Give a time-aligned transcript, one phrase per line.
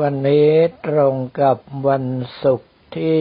[0.00, 0.50] วันนี้
[0.86, 2.06] ตรงกับวัน
[2.42, 3.14] ศุกร์ที่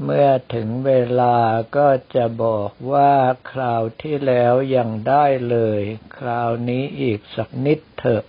[0.03, 1.39] เมื่อถึงเวลา
[1.77, 3.15] ก็จะบอกว่า
[3.51, 5.83] คราวที่แล้วยังได้เลย
[6.19, 8.25] คราวนี้อีกสักนิดเถอะ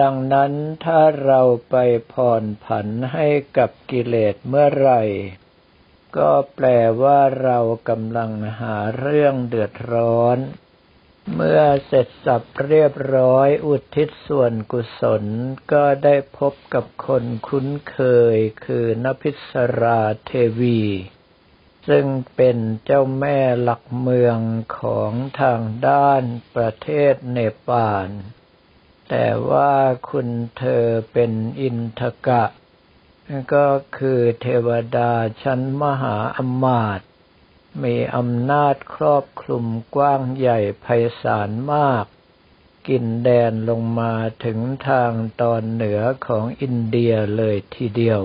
[0.00, 0.52] ดังนั้น
[0.84, 1.76] ถ้าเราไป
[2.12, 5.02] ผ่อนผันให้กับกิเลสเมื่อไหร่
[6.16, 6.66] ก็แปล
[7.02, 7.58] ว่าเรา
[7.88, 10.38] กำลังหาเรื่องเดือดร้อน
[11.34, 15.24] เมื่อเสร็จสับเรียบร้อยอุทิศส่วนกุศล
[15.72, 17.98] ก็ได้พบกับคนคุ้นเค
[18.34, 20.82] ยคือนพิศราเทวี
[21.88, 24.38] ซึ่งเป็นเจ้าแม่หลักเมือง
[24.78, 26.22] ของทางด้าน
[26.54, 28.08] ประเทศเนปาล
[29.14, 29.74] แต่ว่า
[30.10, 32.44] คุณเธอเป็นอินทกะ
[33.54, 37.08] ก็คือเทวดาชั้นมหาอมาตย์
[37.82, 40.86] มีอำนาจครอบคลุมกว้างใหญ่ไพ
[41.22, 42.04] ศาลมาก
[42.88, 44.12] กินแดนลงมา
[44.44, 48.22] ถึงทางตอนเหนือของอินเดียเลยทีเดียว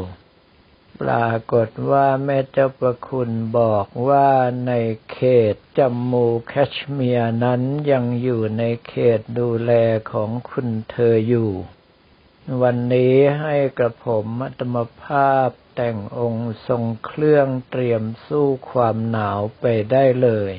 [1.01, 4.29] ปรากฏว่าแม่เจ้าประคุณบอกว่า
[4.67, 4.73] ใน
[5.11, 5.19] เข
[5.53, 9.71] ตจมมูแคชเมียร์นั้นยังอยู่ในเขตดูแล
[10.11, 11.51] ของคุณเธออยู่
[12.61, 20.53] วันนี้ให้กระผมอัตมภาพแต่งองค์ทรงเครื่องเตรียมสู้ความหนาวไปได้เลย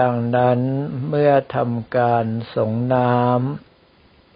[0.00, 0.60] ดังนั้น
[1.08, 3.65] เมื่อทำการสงน้ำ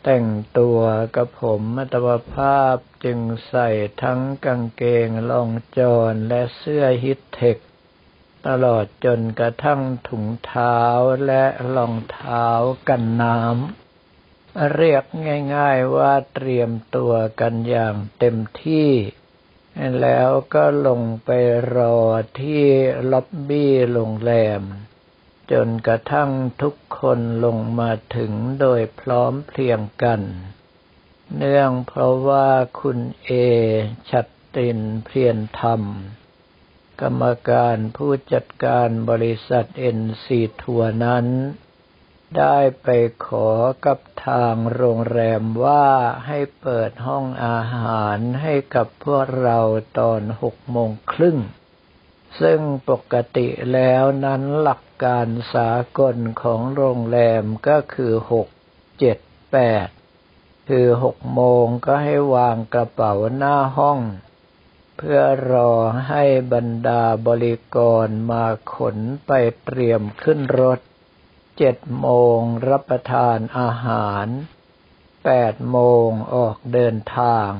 [0.05, 0.27] แต่ง
[0.59, 0.81] ตัว
[1.17, 3.69] กับผมมัตวภาพจึงใส่
[4.03, 7.59] ทั้งกางเกงลองจอนและเสื้อฮิตเทค
[8.47, 10.81] ตลอดจนกระทั่งถุงเท้า
[11.27, 11.45] และ
[11.75, 12.47] รองเท้า
[12.89, 15.05] กันน้ำ เรียก
[15.55, 18.91] ง่ายๆว่าเตรียมตัวกันอย่างเต็มที่
[20.01, 21.31] แล้วก็ลงไป
[21.77, 21.99] รอ
[22.41, 22.65] ที่
[23.11, 24.63] ล็อบบี้โรงแรม
[25.53, 26.31] จนกระทั่ง
[26.63, 30.21] ทุกคนลงมาถึงโดยพร้อมเพรียงกัน
[31.37, 32.49] เนื่องเพราะว่า
[32.81, 33.31] คุณเอ
[34.11, 35.83] ชัดตินเพียรธรรม
[37.01, 41.27] กรรมการผู้จัดการบริษัทเอ็นซีทัวร์นั้น
[42.39, 42.89] ได้ไป
[43.27, 43.51] ขอ
[43.87, 45.87] กับทางโรงแรมว่า
[46.27, 49.59] ให้เปิดห้องอาหารให้กับพวกเรา
[49.99, 51.39] ตอนหกโมงครึ่ง
[52.41, 58.49] ซึ่งปกติแล้วนั้นหลัก การสากลของโรงแรมก็คือหก
[58.99, 59.19] เจ็ด
[59.53, 59.89] แปด
[60.69, 64.01] คือหกโมงก็ให้วางกระเป๋าหน้าห้อง
[64.97, 65.21] เพื่อ
[65.53, 65.73] รอ
[66.09, 68.97] ให้บรรดาบริกรมาขน
[69.27, 69.31] ไป
[69.65, 70.81] เตรียมขึ้นรถ
[71.59, 72.39] เจ็ดโมง
[72.69, 74.27] รับประทานอาหาร
[75.25, 77.51] แปดโมงออกเดินทาง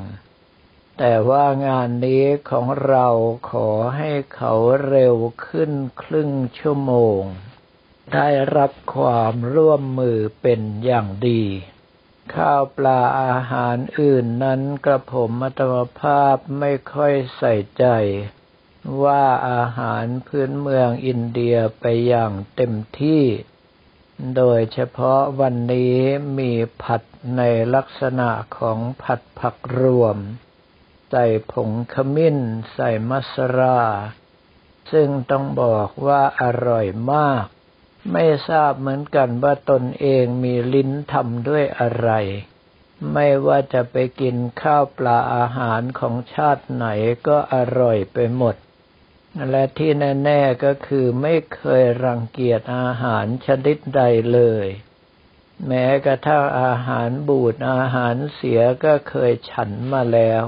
[1.03, 3.07] แต่ว่างานนี้ของเรา
[3.51, 4.53] ขอให้เขา
[4.89, 5.17] เร็ว
[5.47, 5.73] ขึ้น
[6.03, 7.21] ครึ่งชั่วโมง
[8.15, 11.45] ได้รับความร่วมมือเป็นอย่างดี
[12.35, 17.85] ข้าวปลาอาหารอื่นนั้นกระผมมัตมภาพไม่ค่อยใส่ใจ
[19.03, 23.25] ว่าอาหารพื้นเมืองอินเดียไปอย่างเต็มที่
[24.37, 25.97] โดยเฉพาะวันนี้
[26.39, 26.53] มี
[26.83, 27.03] ผัด
[27.37, 27.43] ใน
[27.75, 30.19] ลักษณะของผัดผักรวม
[31.11, 32.39] ใส่ผงขมิ้น
[32.75, 33.81] ใส่มัสรา
[34.93, 37.45] ซึ่งต้องบอกว่าอร่อยมาก
[38.13, 42.11] ไม่ทราบเหมือนกันว่าตนเองมีลิ้นทำด้วยอะไร
[43.13, 46.87] ไม่ว่าจะไปกินข้าวปลาอาหารของชาติไหน
[47.27, 48.57] ก็อร่อยไปหมด
[49.51, 49.91] และที่
[50.25, 54.03] แน่ ๆก็คือไม่เคยรังเกียจอาหารชนิดใด
[54.33, 54.67] เลย
[55.67, 60.43] แม้กระทั่งอาหารบูดอาหารเสียก็เคยฉันมาแล้ว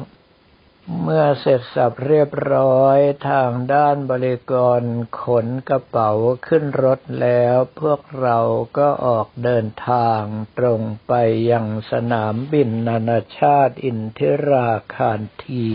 [1.00, 2.98] เมื่อเสร็จสับเรียบร้อย
[3.30, 4.82] ทางด้านบริกร
[5.22, 6.12] ขนกระเป๋า
[6.46, 8.38] ขึ้นรถแล้ว พวกเรา
[8.78, 10.22] ก็ออกเดินทาง
[10.58, 11.12] ตรงไป
[11.50, 15.68] ยังสนามบินนานาชาติอินทิราคารที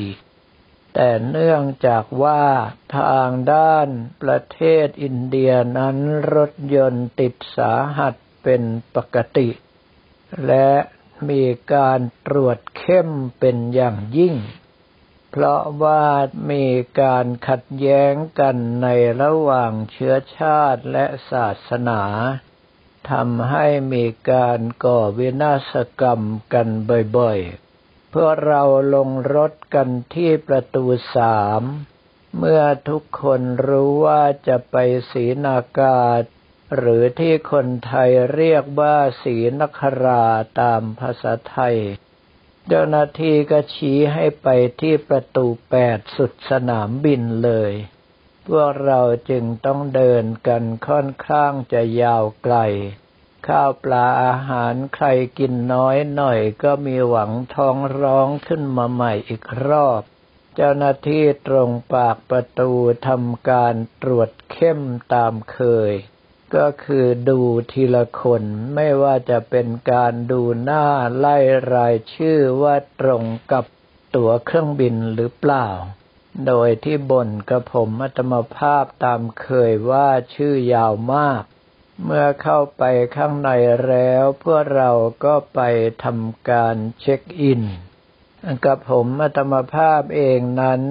[0.94, 2.44] แต่เนื่องจากว่า
[2.98, 3.88] ทางด้าน
[4.22, 5.98] ประเทศอินเดียนั้น
[6.36, 8.64] รถยนต์ติดสาหัสเป็น
[8.96, 9.50] ปกติ
[10.48, 10.72] และ
[11.30, 11.44] มี
[11.74, 14.36] การตรวจเข้มเป็นอย่างยิ่ง
[15.40, 16.06] เพราะว่า
[16.52, 16.66] มี
[17.02, 18.88] การขัดแย้งกันใน
[19.22, 22.02] ระหว่างเชื้อชาติและศาสนา
[23.12, 26.22] ทำให้มีการก่อวินาศกรรม
[26.54, 26.68] กัน
[27.18, 28.64] บ่อยๆ เพื่อเรา
[28.96, 30.86] ลงรถกันที่ประตู
[31.16, 31.62] สาม
[32.38, 34.76] เมื่อทุกคนรู้ว่าจะไป
[35.12, 36.24] ศรีนากาศ
[36.78, 40.24] หรือที่คนไทยเรียกว่าศรีนครา
[40.62, 41.78] ตามภาษาไทย
[42.70, 44.48] เจ้าหน้าที่ก็ชี้ให้ไป
[44.82, 47.74] ที่ประตูแปดสุดสนามบินเลย
[48.48, 52.58] พวกเราจึงต้องเดินกันค่อนข้างจะยาวไกล
[53.48, 55.08] ข้าวปลาอาหารใคร
[55.40, 60.02] กินน้อยหน่อยก็มีหวังท้องร้องขึ้นมาใหม่อีกรอบ
[60.56, 62.72] เจ้าหน้าที่ตรงปากประตู
[63.08, 64.80] ทำการตรวจเข้ม
[65.14, 65.60] ตามเค
[65.92, 65.94] ย
[66.56, 67.40] ก็คือดู
[67.72, 68.44] ทีละคน
[68.76, 70.86] ไม่ว่าจะเป็นการดูหน้า
[71.18, 71.38] ไล่
[71.74, 73.66] รายชื่อว่าตรงกับ
[74.16, 75.68] ตั๋วเครื่องบินหรือเปล่า
[76.48, 81.44] โดยที่บนกระผมอัตมภาพตามเคยว่าชื่อยาวมาก
[82.04, 82.84] เมื่อเข้าไป
[83.16, 83.50] ข้างใน
[83.88, 84.92] แล้วพวกเรา
[85.26, 85.60] ก็ไป
[86.04, 87.62] ทำการเช็คอิน
[88.66, 90.82] กับผมอัตมภาพเองนั้น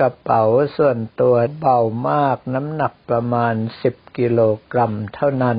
[0.00, 0.44] กระเป๋า
[0.76, 1.78] ส่วนตัวเบา
[2.08, 3.54] มากน้ำหนักประมาณ
[3.88, 4.40] 10 กิโล
[4.72, 5.58] กรัมเท่านั้น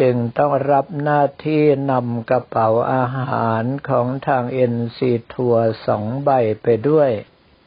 [0.00, 6.30] จึงต้องรับหน้าที่นำกระเป๋าอาหารของทางเอ็นซีทัวร์สองใบ
[6.62, 7.10] ไปด้วย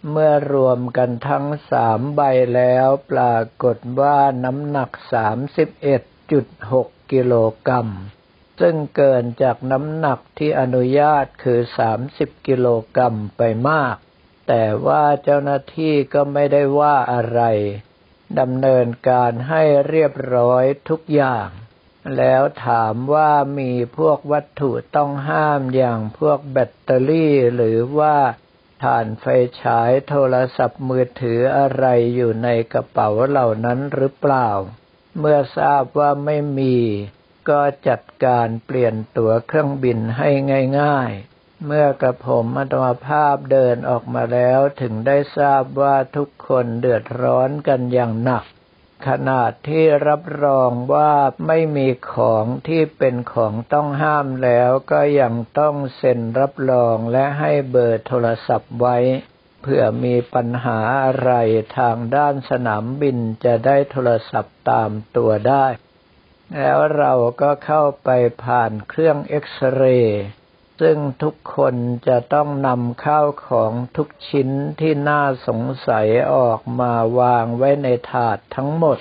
[0.10, 2.22] เมื่อรวมกันทั้งสามใบ
[2.56, 4.90] แล้วปรากฏว่าน้ำหนัก
[6.02, 7.34] 31.6 กิโล
[7.68, 7.88] กรัม
[8.60, 11.60] ซึ่งเกินจากน้ำหนักที่อนุญาตคือ
[12.04, 13.96] 30 กิโลกรัมไปมาก
[14.48, 17.42] แต่ว่าเจ้าหน้าที่ก็ไม่ได้ว่าอะไร
[18.40, 21.50] ดำเนินการให้เรียบร้อยทุกอย่าง
[22.18, 28.18] แล้วถามว่ามีพวกวัตถุต้องห้ามอย่างพวกแบตเตอรี่หรือว่า
[28.84, 29.26] ถ่านไฟ
[29.62, 31.86] ฉายโทรศัพท์มือถืออะไร
[32.16, 34.50] อยู่ในกระเป๋าเหล่านั้นหรือเปล่า
[35.20, 36.78] เมื่อทราบว่าไม่มี
[37.50, 40.30] ก็จัดการเปลี่ยนตั๋วเครื่องบินให้
[40.80, 48.44] ง่าย ๆ เมื่อกระผมอัตมาภาพเดินออกมาแล้วถึงได้ทราบว่าทุกคนเดือดร้อนกันอย่างหนัก
[49.08, 51.14] ขนาดที่รับรองว่า
[51.48, 58.98] ไม่มีของที่เป็นของต้องห้ามแล้วก็ยังต้องเซ็นรับรองและให้เบอร์โทรศัพท์ไว้
[59.62, 61.32] เผื่อมีปัญหาอะไร
[61.78, 65.66] ทางด้านสนามบินจะได้โทรศัพท์ตามตัวได้
[66.58, 68.10] แล้วเราก็เข้าไป
[68.44, 70.24] ผ่านเครื่องเอ็กซเรย์
[70.80, 71.76] ซึ่งทุกคน
[72.08, 79.00] จะต้องนำข้าวของทุกชิ้นที่น่าสงสัยออกมาวางไว้ในถาดทั้งหมด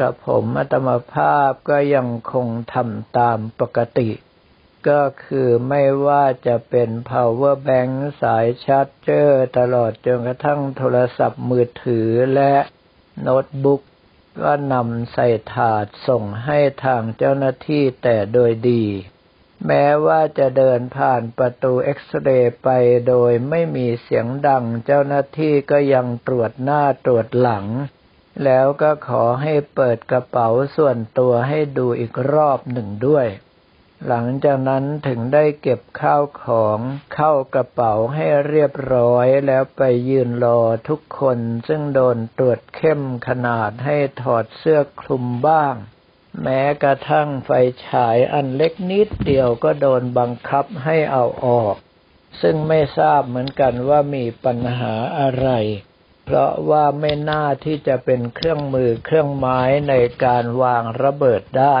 [0.00, 4.10] กับผมอัตมภาพก็ยังคงทำตามปกติ
[4.88, 7.92] ก็คือไม่ว่าจะเป็น power bank
[8.22, 12.54] สายชาร์จเจอร์ตลอดจนกระทั่งโทรศัพท์มือถือและ
[13.20, 13.82] โน้ตบุ๊ก
[14.42, 18.84] ก็นำใส่ถาดส่งให้ทางเจ้าหน้าที่แต่โดยดี
[19.66, 22.68] แม้ว่าจะเดินผ่านประตูเอ็กซเรย์ไป
[23.08, 27.66] โดยไม่มีเสียงดัง เจ้าหน้าที่ก็ยังตรวจหน้าตรวจหลัง
[28.44, 33.28] แล้วก็ขอให้เปิดกระเป๋าส่วนตัวให้ดูอีกรอบหนึ่งด้วย
[34.08, 36.78] หลังจากนั้นถึงได้เก็บข้าวของ
[37.14, 41.38] เข้ากระเป๋าให้เรียบร้อยแล้วไปยืนรอทุกคน
[41.68, 45.74] ซึ่งโดนตรวจเข้มขนาดให้ถอดเสื้อคลุมบ้าง
[46.42, 47.50] แม้กระทั่งไฟ
[47.86, 51.76] ฉายอันเล็กนิดเดียวก็โดนบังคับให้เอาออก
[52.42, 55.48] ซึ่งไม่ทราบเหมือนกันว่ามีปัญหาอะไร
[56.24, 61.78] เพราะว่าไม่น่าที่จะเป็นเครื่องมือเครื่องไม้ในการวางระเบิดได้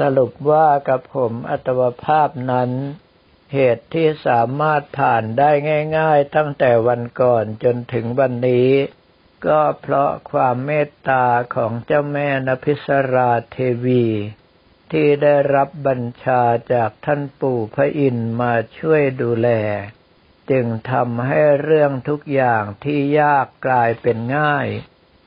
[0.00, 2.70] สรุปว่ากับผมอัตวภาพนั้น
[3.54, 5.50] เหตุที่สามารถผ่านได้
[5.98, 8.70] ง่าย ๆ ตั้งแต่วันก่อนจนถึงวันนี้
[9.46, 14.06] ก็เพราะความเมตตาของเจ้าแม่นพิศราเทวี
[14.92, 16.42] ที่ได้รับบัญชา
[16.72, 19.48] จากท่านปู่พระอินมาช่วยดูแล
[20.50, 24.66] จึงทำให้เรื่องทุกอย่างที่ยากกลายเป็นง่าย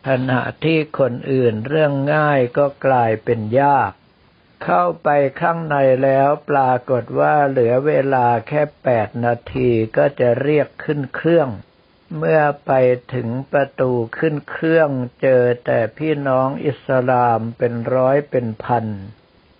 [0.07, 3.91] ขณะที่คนอื่นเรื่องง่ายก็กลายเป็นยาก
[4.63, 5.09] เข้าไป
[5.41, 11.49] ข้างในแล้วปรากฏว่าเหลือเวลาแค่แปดนาทีก็จะเรียกขึ้นเครื่อง
[12.17, 12.71] เมื่อไป
[13.13, 14.89] ถึงประตูขึ้นเครื่อง
[15.21, 18.85] เจอแต่พี่น้องอิสลามเป็นร้อยเป็นพัน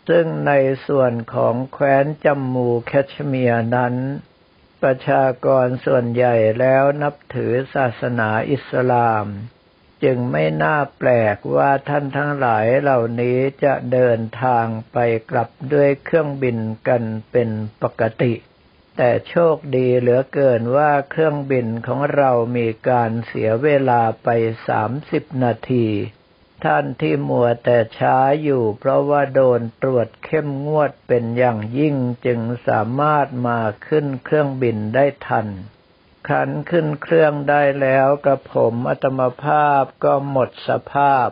[0.09, 0.51] ซึ่งใน
[0.87, 3.95] ส่วนของแคว้นจัมมูแคชเมียร์นั้น
[4.81, 9.25] ประชากรส่วนใหญ่แล้วนับถือศาสนาอิสลาม
[10.03, 14.97] จึงไม่น่าแปลกว่าท่านทั้งหลายเหล่านี้จะเดินทางไป
[15.29, 16.57] กลับด้วยเครื่องบิน
[16.87, 17.49] กันเป็น
[17.81, 18.33] ปกติ
[18.97, 24.29] แต่โชคดีเหลือเกินว่าเครื่องบินของเรามีการเสียเวลาไป
[24.67, 25.87] สามสิบนาที
[26.65, 31.95] ท่านที่มัวแต่ช้าอยู่เพราะว่าโดนตรวจเข้มงวดเป็นอย่างยิ่ง
[32.25, 35.47] จึงสามารถมาขึ้นเครื่องบินได้ทัน
[36.29, 41.27] ขันขึ้นเครื่องได้แล้วกระผมอัตมภาพก็หมดสภาพ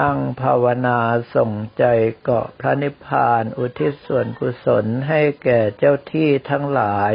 [0.00, 1.00] นั่งภาวนา
[1.34, 1.84] ส่งใจ
[2.22, 7.12] เกาะพระนิพพานอุทิศส่วนกุศลให้แก่เจ้าที่ทั้งหลาย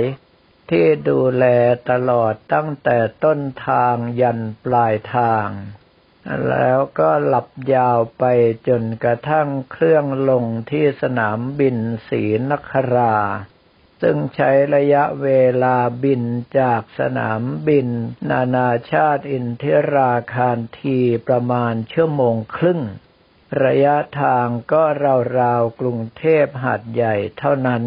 [0.70, 1.46] ที่ดูแล
[1.90, 5.48] ตลอดตั้งแต่ต้นทางยันปลายทาง
[6.50, 8.24] แล้วก็หลับยาวไป
[8.68, 11.78] จนกระทั่งเครื่องลงที่สนามบิน
[12.10, 13.16] ศรีนครา
[14.02, 15.30] ซึ่งใช้ระยะเว
[15.64, 16.24] ลาบิน
[16.60, 17.90] จากสนามบิน
[18.30, 22.82] นานาชาติอินทิราคารทีประมาณชั่วโมงครึ่ง
[23.64, 24.84] ระยะทางก็
[25.40, 27.84] ราวๆกรุงเทพหาดใหญ่เท่านั้น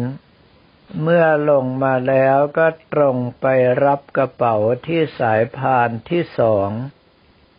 [1.01, 3.45] เมื่อลงมาแล้วก็ตรงไป
[3.85, 4.55] รับกระเป๋า
[4.87, 6.69] ที่สายพานที่สอง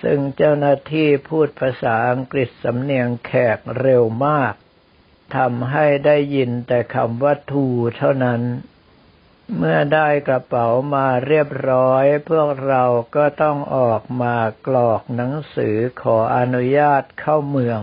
[0.02, 4.54] ซึ่งเจ้าหน้าที่พูดภาษาอังกฤษสำเนียงแขกเร็วมาก
[5.36, 8.42] ทำให้ได้ยินแต่คำว่าทูเท่านั้น
[9.56, 12.84] เมื่อได้กระเป๋ามาเรียบร้อย พวกเรา
[13.16, 14.36] ก็ต้องออกมา
[14.66, 17.82] กรอกหนังสือขออนุญาตเข้าเมือง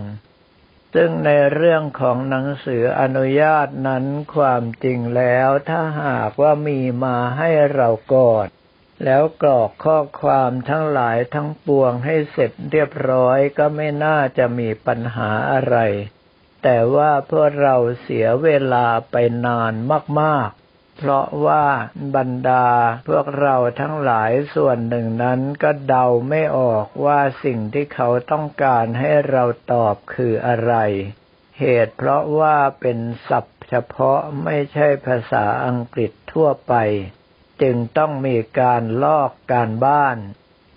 [0.94, 4.04] ซึ่งในเรื่องของหนังสืออนุญาตนั้น
[4.34, 8.46] ความจริงแล้วถ้าหากว่ามีมาให้เราก่อน
[9.04, 15.76] แล้วกรอกข้อความทั้งหลายทั้งปวงให้เสร็จเรียบร้อยก็ไม่น่าจะมีปัญหาอะไร
[16.62, 19.16] แต่ว่าพวกเราเสียเวลาไป
[19.46, 19.72] นาน
[20.20, 21.64] มาก ๆเพราะว่า
[22.16, 22.68] บรรดา
[23.08, 30.74] พวกเราทั้งหลายส่วนหนึ่งนั้นก็เดาไม่ออกว่าสิ่งที่เขาต้องการให้เราตอบคืออะไร
[31.58, 36.74] เหตุเพราะว่าเป็นศัพท์เฉพาะไม่ใช่ภาษาอังกฤษทั่วไป
[37.62, 40.16] จึงต้องมีการลอกการบ้าน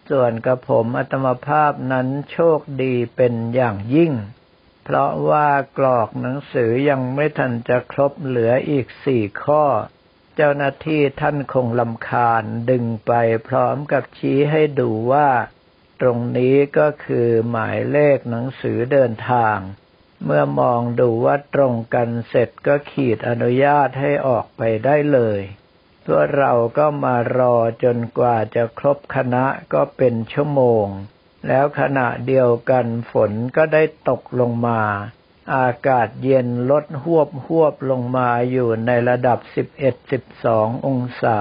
[0.10, 4.14] ส่วนกระผมอัตมภาพนั้นโชคดีเป็นอย่างยิ่ง
[4.88, 9.64] เพราะว่ากรอกหนังสือยังไม่ทันจะครบเหลืออีกสี่ข้อ
[10.36, 13.12] เจ้าหน้าที่ท่านคงลำคาญดึงไป
[13.48, 15.30] พร้อมกับชี้ให้ดูว่า
[16.02, 19.58] ตรงนี้ก็คือหมายเลขหนังสือเดินทาง
[20.24, 25.42] เมื่อมองดูว่าตรงกันเสร็จก็ขีดอนุญาตให้ออกไปได้เลย
[26.06, 30.86] พวเราก็มารอจนกว่าจะครบคณะก็เป็นชั่วโมง
[31.48, 34.82] แล้วขณะเดียวกันฝนก็ได้ตกลงมา
[35.56, 39.40] อากาศเย็นลดหวบหวบลงมาอยู่ในระดับ
[40.14, 41.40] 11-12 องศา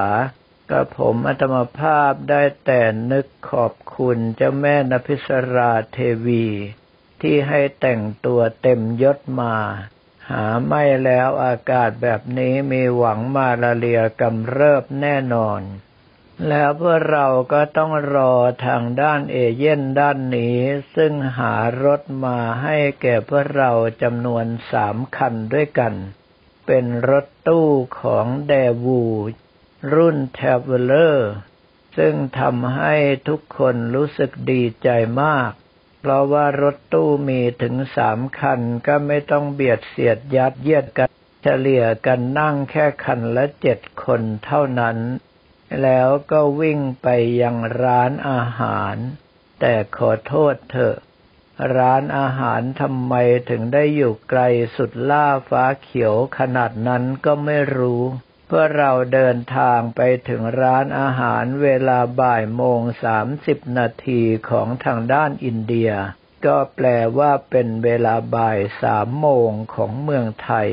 [0.71, 2.83] ก็ผมอัตมภาพได้แต่
[3.13, 6.47] นึกขอบคุณเจ้าแม่นภิสราเทวี
[7.23, 9.57] ที่ให้แต่งตัวเต็มยศมา
[10.31, 15.61] หาไม่แล้วอากาศแบบนี้มีหวังมาลาเรียกำเริบแน่นอน
[16.49, 18.35] แล้วพวกเราก็ต้องรอ
[18.67, 20.59] ทางด้านเอเย่นด้านนี้
[20.97, 23.71] ซึ่งหารถมาให้แก่พวกเรา
[24.03, 25.95] จำนวนสามคันด้วยกัน
[26.67, 27.69] เป็นรถตู้
[28.01, 28.53] ของเด
[28.85, 29.03] วู
[29.95, 31.33] รุ่นแทเวลเลอร์
[31.97, 32.95] ซึ่งทำให้
[33.29, 34.89] ทุกคนรู้สึกดีใจ
[35.23, 35.51] มาก
[36.01, 41.11] เพราะว่ารถตู้มีถึงสามคันก็ไม่ต้องเบียดเสียดยัดเยียดกัน
[41.43, 44.97] เฉลี่ยกันนั่งแค่คันละเจ็ดคนเท่านั้น
[45.83, 47.09] แล้วก็วิ่งไป
[47.43, 48.97] ยังร้านอาหาร
[49.61, 50.97] แต่ขอโทษเถอะ
[51.77, 53.15] ร้านอาหารทำไม
[53.51, 54.41] ถึงได้อยู่ไกล
[54.77, 58.03] สุดล่าฟ้าเขียวขนาดนั้นก็ไม่รู้
[58.47, 65.91] เพื่อเราเดินทางไปถึงร้านอาหารเวลาบ่ายโมงสามสิบนาทีของทางด้านอินเดีย
[66.47, 66.87] ก็แปล
[67.19, 70.71] ว่าเป็นเวลาบ่ายสามโมงของเมืองไทย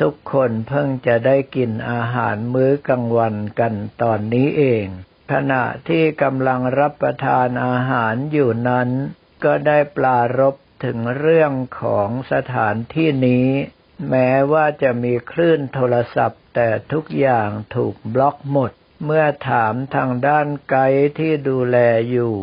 [0.00, 4.86] ทุกคนเพิ่งจะได้กินอาหารมื้อกลางวันกันตอนนี้เอง
[5.32, 8.88] ขณะที่กำลังรับประทานอาหารอยู่นั้น
[9.44, 13.48] ก็ได้ปลารบถึงเรื่องของสถานที่นี้
[14.10, 18.72] แม้ว่าจะมีคลื่นโทรศัพท์ แต่ทุกอย่างถูกบล็อกหมด
[19.04, 21.76] เมื่อถามทางด้านไกด์ที่ดูแล
[22.10, 22.36] อยู่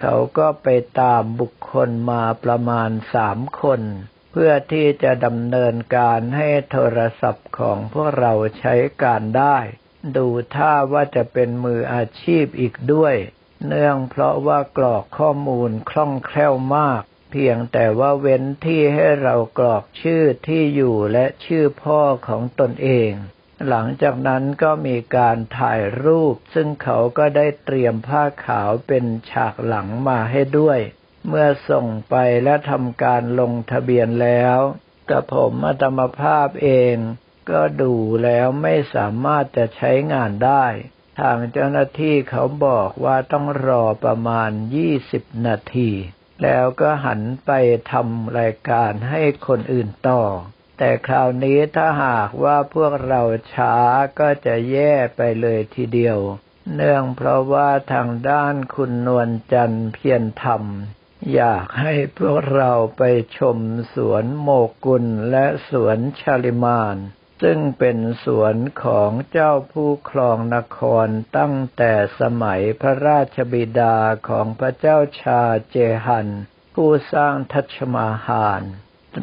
[0.00, 0.68] เขาก็ไป
[1.00, 3.80] ตามบุคคลมาประมาณสามคน
[4.30, 9.58] เพื่อที่จะดำเนินการให้โทรศัพท์ของพวกเราใช้การได้
[10.16, 13.14] ดูท่าว่าจะเป็นมืออาชีพอีกด้วย
[13.66, 23.12] เนื่องเพราะว่ากรอกข้อมูลคล่องแคล่วมาก เพียงแต่ว่าเว้นที่ให้เรากรอกชื่อที่อยู่และชื่อพ่อของตนเอง
[23.68, 30.80] หลังจากนั้นก็มีการถ่ายรูป ซึ่งเขาก็ได้เตรียมผ้าขาวเป็นฉากหลังมาให้ด้วย
[31.26, 34.58] เมื่อส่งไปและทำการลงทะเบียนแล้ว
[35.10, 36.96] กระผมอัตมภาพเอง
[37.50, 40.64] ก็ดูแล้วไม่สามารถจะใช้งานได้
[41.20, 44.50] ทางเจ้าหน้าที่เขาบอกว่าต้องรอประมาณ
[44.98, 45.90] 20 นาที
[46.42, 47.50] แล้วก็หันไป
[47.92, 50.22] ทำรายการให้คนอื่นต่อ
[50.78, 53.22] แต่คราวนี้ถ้าหากว่าพวกเรา
[53.54, 53.76] ช้า
[54.18, 56.18] ก็จะแย่ไปเลยทีเดียว
[56.74, 60.62] เนื่องเพราะว่าทางด้านคุณนวลจันทร์เพียรธรรม
[61.34, 63.02] อยากให้พวกเราไป
[63.38, 63.58] ชม
[63.94, 64.48] สวนโม
[64.84, 66.96] กุลและสวนชาลิมาน
[67.42, 73.96] ซึ่งเป็นสวนของเจ้าผู้ครองนครตั้งแต่สมัยพระราชบิดา
[74.28, 76.28] ของพระเจ้าชาเจฮัน
[76.74, 78.62] ผู้สร้างทัชมาฮาน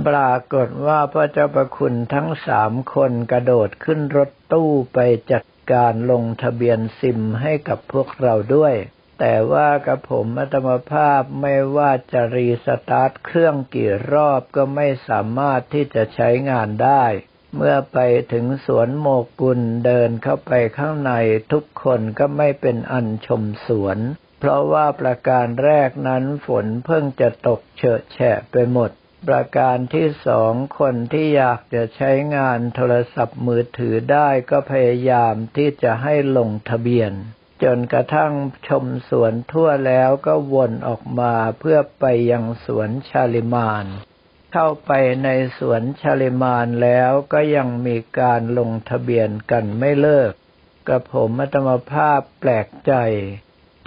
[0.08, 5.00] ปรากฏว่าพระเจ้าประคุณทั้งสามคนกระโดดขึ้นรถตู้ไป
[5.32, 8.76] จัดการลงทะเบียนซิมให้กับพวกเราด้วย
[9.20, 17.06] แต่ว่ากับผมอัตมภาพไม่ว่าจะรีสตาร์ทเครื่องกี่รอบก็ไม่สามารถที่จะใช้งานได้
[17.56, 18.00] เมื่อไป
[18.34, 19.08] ถึงสวนโม
[19.42, 21.12] กุลเดินเข้าไปข้างใน
[21.52, 23.98] ทุกคนก็ไม่เป็นอันชมสวน
[24.40, 28.92] เพราะว่าประการแรกนั้นฝนเพิ่งจะตกเฉอะแฉะไปหมด
[29.28, 37.14] ประการที่สองคนที่อยากจะใช้งานโทรศัพท์มือถือได้ก็พยายามที่จะให้ลงทะเบียน
[37.64, 38.34] จนกระทั่ง
[38.68, 43.86] ชมสวนทั่วแล้วก็วนออกมาเพื่อไปยังสวนชาลิมาน
[44.54, 44.92] เข้าไป
[45.24, 50.32] ในสวนชาลิมานแล้วก็ยังมีการลงทะเบียนกันไม่เลิก
[50.88, 52.94] กระผมมัตมภาพแปลกใจ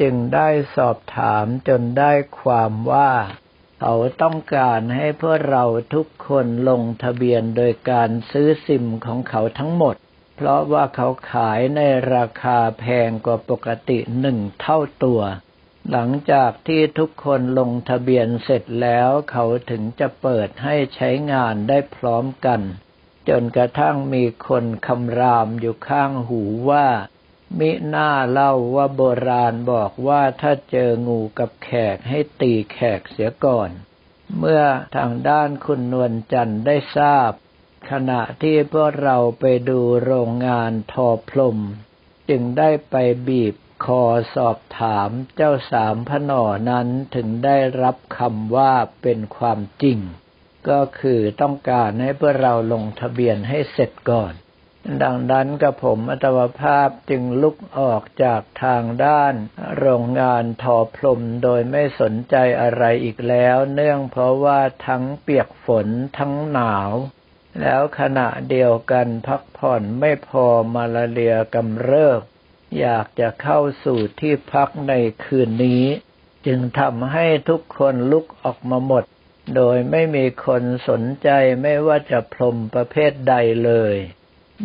[0.01, 3.13] จึงได้สอบถามจนได้ความว่า
[3.81, 9.97] เขาต้องการให้พวกเราทุกคนลงทะเบียนโดยการซื้อซิมของเขาทั้งหมด
[10.43, 11.81] เพราะว่าเขาขายใน
[12.15, 15.21] ราคาแพงกว่าปกติหนึ่งเท่าตัว
[15.91, 22.61] หลังจากที่ทุกคนลงทะเบียนเสร็จแล้วเขาถึงจะเปิดให้ใช้งานได้พร้อมกัน
[23.29, 26.87] จนกระทั่งมีคนคำรามอยู่ข้างหูว่า
[27.59, 33.71] มิหน้าเล่าว่าโบราณบอกว่าถ้าเจองูกับแขกให้ตีแขกเสียก่อน
[34.39, 34.63] เมื่อ
[34.97, 37.33] ทางด้านคุณนวลจันทร์ได้ทราบ
[37.91, 41.59] ขณะที่พวกเราไปดูโรงงานทอพลม
[42.29, 42.97] จึงได้ไป
[43.29, 44.03] บีบคอ
[44.35, 49.99] สอบถามเจ้าสามพนอนั้นถึงได้รับคำว่าเป็นความจริง
[50.69, 54.35] ก็คือต้องการให้พวกเราลงทะเบียนให้เสร็จก่อน
[55.03, 59.35] ดังนั้นกับผมอัตวภาพจึงลุกออกจากทางด้าน
[59.79, 65.87] โรงงานทอพลมโดยไม่สนใจอะไรอีกแล้ว เนื่องเพราะว่าทั้งเปียกฝน
[66.19, 66.93] ทั้งหนาว
[67.61, 72.21] แล้วขณะเดียวกันพักผ่อนไม่พอมาลาเรียกำเริบ
[72.79, 74.93] อยากจะเข้าสู่ที่พักใน
[75.25, 75.85] คืนนี้
[76.47, 79.05] จึงทำให้ทุกคนลุกออกมาหมด
[79.55, 81.29] โดยไม่มีคนสนใจ
[81.63, 83.35] ไม่ว่าจะพรมประเภทใด
[83.65, 83.97] เลย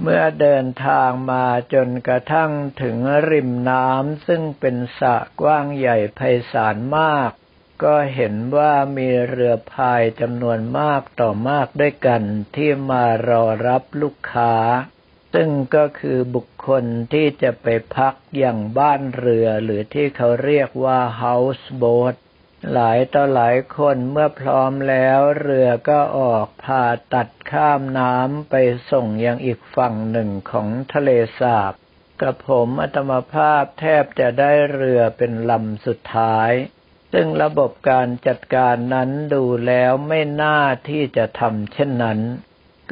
[0.01, 2.95] เมื่อเดินทางมาจนกระทั่งถึง
[3.29, 6.19] ริมน้ำซึ่งเป็นสระกว้างใหญ่ไพ
[6.51, 7.31] ศาลมาก
[7.83, 12.21] ก็เห็นว่ามีเรือพายจำนวนมากต่อมากด้วยกัน
[12.55, 14.53] ที่มารอรับลูกค้า
[15.33, 16.83] ซึ่งก็คือบุคคล
[17.13, 22.15] ที่จะไปพักอย่างบ้านเรือหรือที่เขาเรียกว่า house boat
[22.73, 26.83] หลายต่อหลายคนเมื่อพร้อมแล้วเรือก็ออกพา
[27.13, 28.55] ตัดข้ามน้ำไป
[28.91, 31.09] ส่งยังอีกฝั่งหนึ่งของทะเล
[31.39, 31.73] สาบ
[32.21, 36.51] กับผมอัตมภาพแทบจะได้เรือเป็นลำสุดท้าย
[37.17, 42.19] ซึ่งระบบการจัดการนั้นดูแล้วไม่น่าที่จะทำเช่นนั้น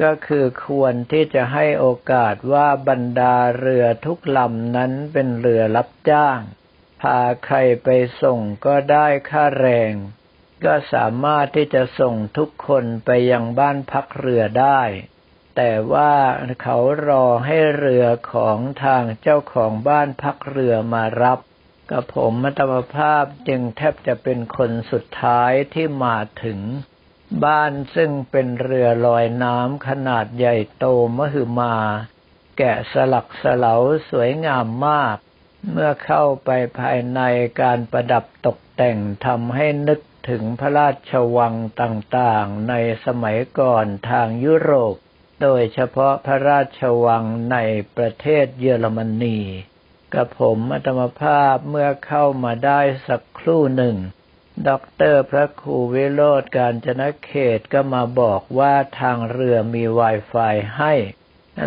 [0.02, 6.40] ก็คือควรที่จะให้โอกาสว่าบรรดาเรือทุกลำนั้นเป็นเรือรับจ้าง
[7.00, 7.88] พาใครไป
[8.22, 9.92] ส่งก็ได้ค่าแรง
[10.64, 14.82] ก็สามารถที่จะส่งทุกคนไปยังบ้านพักเรือได้
[15.56, 16.14] แต่ว่า
[16.62, 21.40] เขารอให้เรือของทางเจ้าของบ้านพักเรือมารับ
[21.90, 26.58] กับผมมัตมภาพจึงแทบจะเป็นคนสุดท้ายที่มาถึง
[27.44, 30.84] บ้านซึ่งเป็นเรือลอยน้ำขนาดใหญ่โต
[31.16, 31.76] มหึมา
[32.58, 33.74] แกะสลักสลา
[34.10, 35.16] สวยงามมาก
[35.70, 37.20] เมื่อเข้าไปภายใน
[37.60, 42.74] การประดับตกแต่งทำให้นึกถึงพระราชวังต่างๆ ใน
[43.06, 44.94] สมัยก่อนทางยุโรป
[45.42, 47.56] โดยเฉพาะพระราชวังใน
[47.96, 49.38] ประเทศเยอรมนี
[50.16, 53.96] กับผมอัตมภาพเมื่อเข้ามาได้สักครู่หนึ่ง
[54.68, 60.94] ด็อกเตอร์พระครูวิโรจน์กาญจนเขตก็มาบอกว่าทางเรือมี Wi-Fi ให้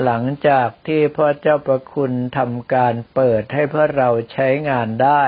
[0.04, 5.24] หลังจากที่พ่อเจ้าประคุณทำการเปิดให้พวกเราใช้งานได้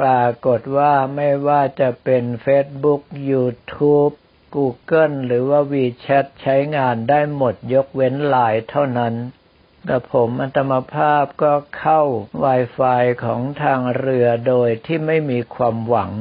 [0.00, 4.14] ปรากฏว่าไม่ว่าจะเป็น Facebook YouTube
[4.54, 9.14] Google หรือว่า WeChat ใช้งานได้หมดยกเว้นไลน์เท่านั้น
[9.90, 12.00] กระผมอาตมภาพก็เข้า
[12.44, 16.12] Wi-Fi ของทางเรือโดยที่ไม่มีความหวัง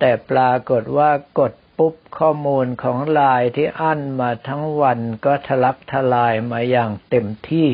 [0.00, 7.68] แต่ปรากฏว่ากดปุ๊บข้อมูลของลน์ที่อั้นมาทั้งวันก็ทะลักทลายมาอย่างเต็มที่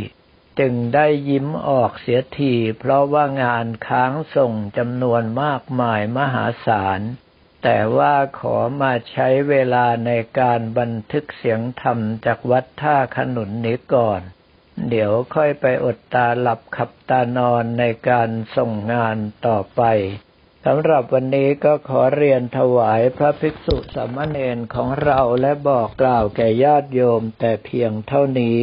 [0.59, 7.01] จึงได้ยิ้มออกเสียทีเพราะว่างานค้างส่งจำนวนมากมายมหาศาล
[7.63, 14.23] แต่ว่าขอมาใช้เวลาในการบันทึกเสียงธรรมจากวัดท่าขนุนนี้ก่อน
[14.89, 19.83] เดี๋ยวค่อยไปอดตาหลับขับตานอนในการส่งงานต่อไป
[20.67, 28.61] สำหรับวันนี้ก็ขอเรียนถวายพระภิกษุสามเณรของเราและบอกกล่าวแก่ญาติโยมแต่เพียงเท่านี้